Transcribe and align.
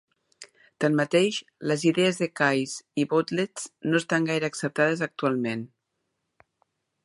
Tanmateix, 0.83 1.37
les 1.71 1.83
idees 1.89 2.17
de 2.23 2.29
Keys 2.41 2.73
i 3.03 3.07
Wohletz 3.13 3.69
no 3.91 4.01
estan 4.03 4.27
gaire 4.33 4.51
acceptades 4.53 5.07
actualment. 5.11 5.67